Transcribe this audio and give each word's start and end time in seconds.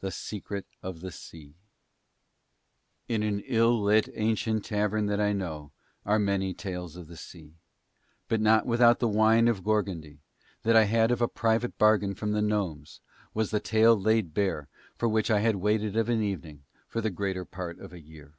The 0.00 0.10
Secret 0.10 0.64
of 0.82 1.02
the 1.02 1.12
Sea 1.12 1.54
In 3.06 3.22
an 3.22 3.40
ill 3.44 3.82
lit 3.82 4.08
ancient 4.14 4.64
tavern 4.64 5.04
that 5.08 5.20
I 5.20 5.34
know, 5.34 5.72
are 6.06 6.18
many 6.18 6.54
tales 6.54 6.96
of 6.96 7.06
the 7.06 7.18
sea; 7.18 7.52
but 8.28 8.40
not 8.40 8.64
without 8.64 8.98
the 8.98 9.06
wine 9.08 9.46
of 9.46 9.62
Gorgondy, 9.62 10.20
that 10.62 10.74
I 10.74 10.84
had 10.84 11.10
of 11.10 11.20
a 11.20 11.28
private 11.28 11.76
bargain 11.76 12.14
from 12.14 12.32
the 12.32 12.40
gnomes, 12.40 13.00
was 13.34 13.50
the 13.50 13.60
tale 13.60 13.94
laid 13.94 14.32
bare 14.32 14.68
for 14.96 15.06
which 15.06 15.30
I 15.30 15.40
had 15.40 15.56
waited 15.56 15.98
of 15.98 16.08
an 16.08 16.22
evening 16.22 16.62
for 16.88 17.02
the 17.02 17.10
greater 17.10 17.44
part 17.44 17.78
of 17.78 17.92
a 17.92 18.00
year. 18.00 18.36